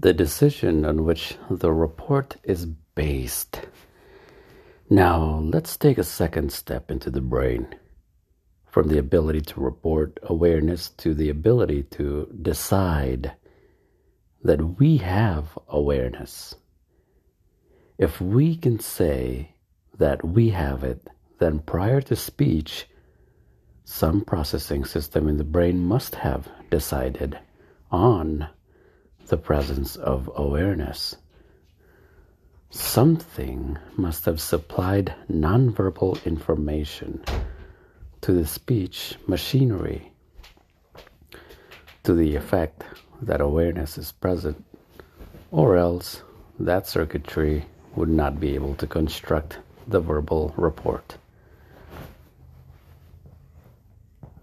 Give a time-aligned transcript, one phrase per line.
[0.00, 3.62] the decision on which the report is based.
[4.88, 7.74] Now, let's take a second step into the brain
[8.66, 13.32] from the ability to report awareness to the ability to decide
[14.44, 16.54] that we have awareness.
[17.98, 19.56] If we can say
[19.98, 21.08] that we have it,
[21.40, 22.86] then prior to speech,
[23.84, 27.36] some processing system in the brain must have decided
[27.90, 28.48] on
[29.28, 31.16] the presence of awareness.
[32.70, 37.22] Something must have supplied nonverbal information
[38.20, 40.12] to the speech machinery
[42.04, 42.84] to the effect
[43.22, 44.64] that awareness is present,
[45.50, 46.22] or else
[46.58, 47.64] that circuitry
[47.96, 51.16] would not be able to construct the verbal report.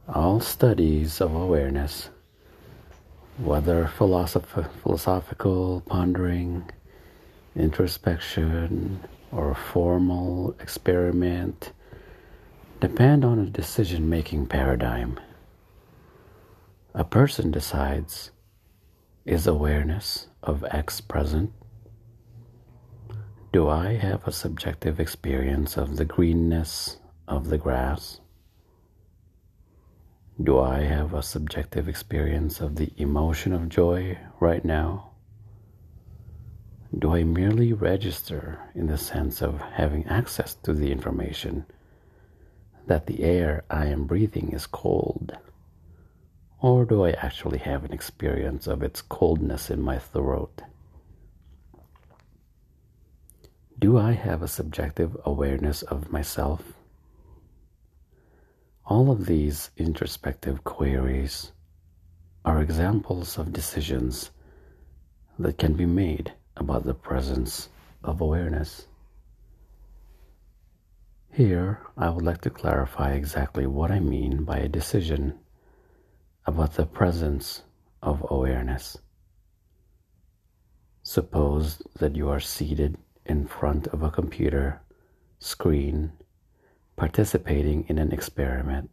[0.08, 2.10] All studies of awareness,
[3.38, 6.70] whether philosoph- philosophical pondering,
[7.56, 11.72] introspection, or formal experiment,
[12.80, 15.20] depend on a decision making paradigm.
[16.94, 18.32] A person decides
[19.26, 21.52] is awareness of X present?
[23.52, 28.20] Do I have a subjective experience of the greenness of the grass?
[30.44, 35.12] Do I have a subjective experience of the emotion of joy right now?
[36.98, 41.66] Do I merely register in the sense of having access to the information
[42.86, 45.38] that the air I am breathing is cold?
[46.60, 50.64] Or do I actually have an experience of its coldness in my throat?
[53.80, 56.75] Do I have a subjective awareness of myself?
[58.96, 61.52] All of these introspective queries
[62.46, 64.32] are examples of decisions
[65.38, 67.68] that can be made about the presence
[68.06, 68.88] of awareness.
[71.30, 75.40] Here, I would like to clarify exactly what I mean by a decision
[76.46, 77.64] about the presence
[78.02, 78.98] of awareness.
[81.04, 84.80] Suppose that you are seated in front of a computer
[85.40, 86.14] screen
[86.96, 88.90] participating in an experiment.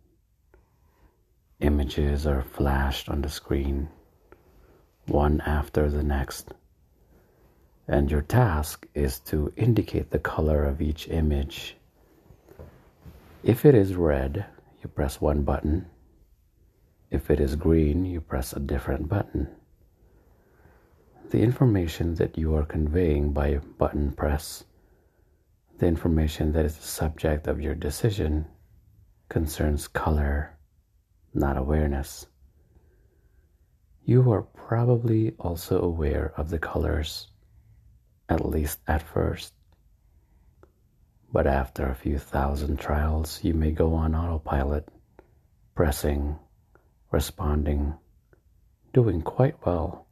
[1.60, 3.88] Images are flashed on the screen,
[5.06, 6.52] one after the next,
[7.86, 11.76] and your task is to indicate the color of each image.
[13.44, 14.46] If it is red,
[14.82, 15.86] you press one button.
[17.10, 19.48] If it is green, you press a different button.
[21.30, 24.64] The information that you are conveying by button press
[25.82, 28.46] the information that is the subject of your decision
[29.28, 30.56] concerns color,
[31.34, 32.24] not awareness.
[34.04, 37.26] You are probably also aware of the colors,
[38.28, 39.54] at least at first.
[41.32, 44.88] But after a few thousand trials, you may go on autopilot,
[45.74, 46.38] pressing,
[47.10, 47.94] responding,
[48.92, 50.06] doing quite well,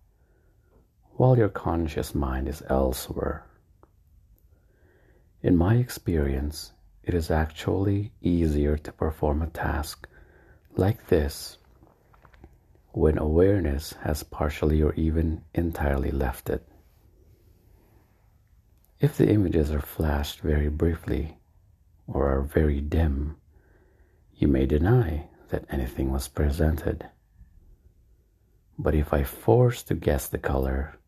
[1.13, 3.47] while your conscious mind is elsewhere.
[5.43, 10.07] In my experience, it is actually easier to perform a task
[10.77, 11.57] like this
[12.93, 16.69] when awareness has partially or even entirely left it.
[18.99, 21.39] If the images are flashed very briefly
[22.07, 23.37] or are very dim,
[24.35, 27.09] you may deny that anything was presented.
[28.79, 30.99] But if I force to guess the color,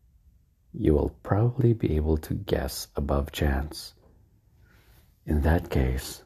[0.73, 3.93] you will probably be able to guess above chance
[5.25, 6.23] in that case,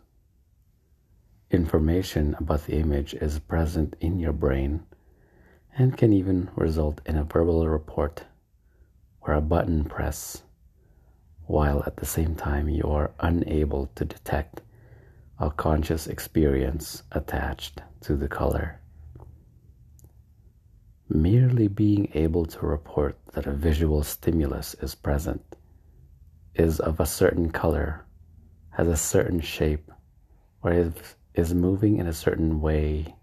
[1.52, 4.84] information about the image is present in your brain
[5.78, 8.24] and can even result in a verbal report
[9.22, 10.42] or a button press,
[11.46, 14.62] while at the same time you are unable to detect
[15.40, 18.80] a conscious experience attached to the color.
[21.08, 25.56] Merely being able to report that a visual stimulus is present
[26.56, 28.07] is of a certain color
[28.78, 29.92] has a certain shape
[30.62, 30.94] or is,
[31.34, 33.16] is moving in a certain way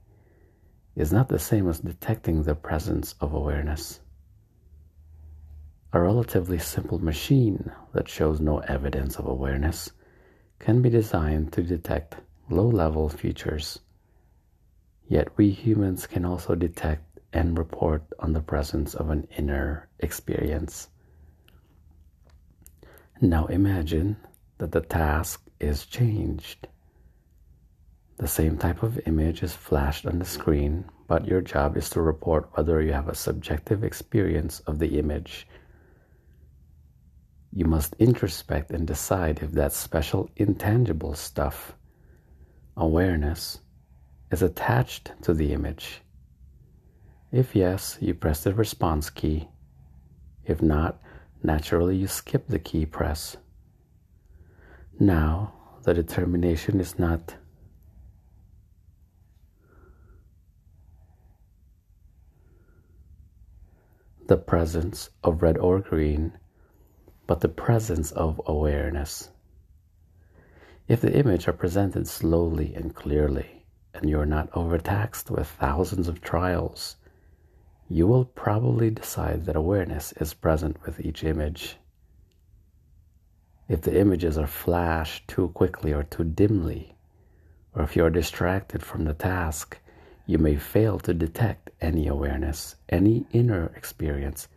[0.96, 4.00] is not the same as detecting the presence of awareness.
[5.92, 9.92] A relatively simple machine that shows no evidence of awareness
[10.58, 12.16] can be designed to detect
[12.50, 13.78] low level features.
[15.06, 20.88] Yet we humans can also detect and report on the presence of an inner experience.
[23.20, 24.16] Now imagine
[24.58, 26.68] that the task is changed.
[28.18, 32.00] The same type of image is flashed on the screen, but your job is to
[32.00, 35.46] report whether you have a subjective experience of the image
[37.56, 41.76] you must introspect and decide if that special intangible stuff,
[42.76, 43.60] awareness,
[44.32, 46.02] is attached to the image.
[47.30, 49.48] If yes, you press the response key.
[50.44, 51.00] If not,
[51.44, 53.36] naturally you skip the key press.
[54.98, 57.34] Now, the determination is not
[64.26, 66.38] the presence of red or green,
[67.26, 69.30] but the presence of awareness.
[70.86, 76.08] If the image are presented slowly and clearly, and you are not overtaxed with thousands
[76.08, 76.96] of trials,
[77.88, 81.78] you will probably decide that awareness is present with each image.
[83.68, 86.96] If the images are flashed too quickly or too dimly,
[87.74, 89.78] or if you are distracted from the task,
[90.26, 94.48] you may fail to detect any awareness, any inner experience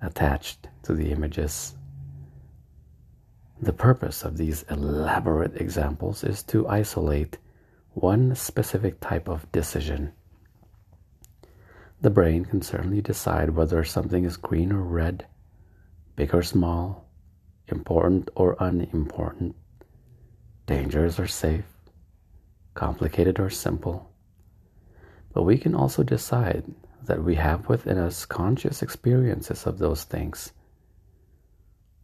[0.00, 1.74] attached to the images.
[3.60, 7.38] The purpose of these elaborate examples is to isolate
[7.94, 10.12] one specific type of decision.
[12.00, 15.26] The brain can certainly decide whether something is green or red,
[16.16, 17.01] big or small,
[17.68, 19.56] important or unimportant,
[20.66, 21.64] dangerous or safe,
[22.74, 24.12] complicated or simple.
[25.32, 26.64] But we can also decide
[27.04, 30.52] that we have within us conscious experiences of those things,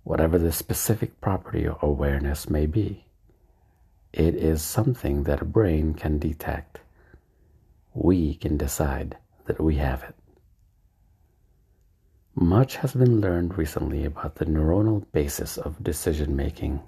[0.03, 3.05] whatever the specific property or awareness may be.
[4.13, 6.81] It is something that a brain can detect.
[7.95, 10.15] We can decide that we have it.
[12.41, 16.81] Much has been learned recently about the neuronal basis of decision making,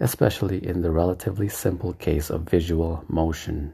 [0.00, 3.72] especially in the relatively simple case of visual motion.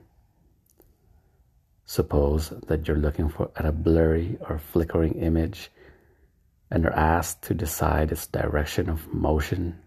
[1.87, 5.71] Suppose that you're looking for at a blurry or flickering image
[6.71, 9.79] and are asked to decide its direction of motion.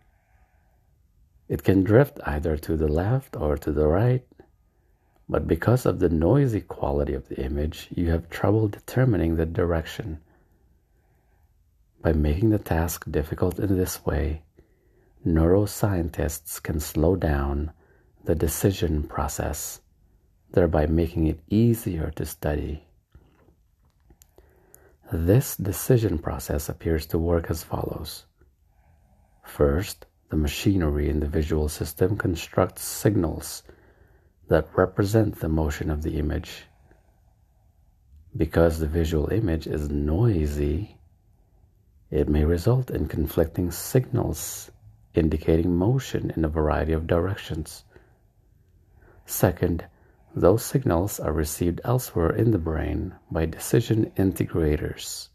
[1.47, 4.25] It can drift either to the left or to the right,
[5.29, 10.21] but because of the noisy quality of the image, you have trouble determining the direction.
[12.05, 14.43] By making the task difficult in this way,
[15.25, 17.71] neuroscientists can slow down
[18.25, 19.81] the decision process
[20.51, 22.83] thereby making it easier to study.
[25.11, 28.25] This decision process appears to work as follows.
[29.43, 33.63] First, the machinery in the visual system constructs signals
[34.47, 36.65] that represent the motion of the image.
[38.37, 40.99] Because the visual image is noisy,
[42.11, 44.71] it may result in conflicting signals
[45.17, 47.83] indicating motion in a variety of directions.
[49.25, 49.85] Second,
[50.35, 55.29] those signals are received elsewhere in the brain by decision integrators.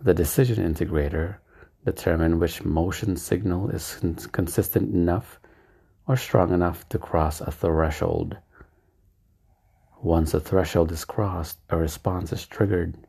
[0.00, 1.36] The decision integrator
[1.84, 3.98] determines which motion signal is
[4.32, 5.40] consistent enough
[6.06, 8.36] or strong enough to cross a threshold.
[10.02, 13.05] Once a threshold is crossed, a response is triggered.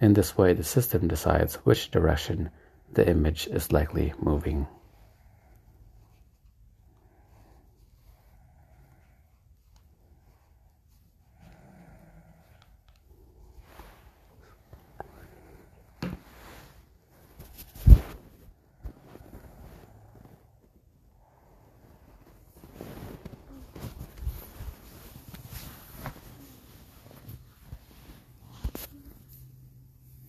[0.00, 2.50] In this way, the system decides which direction
[2.92, 4.66] the image is likely moving.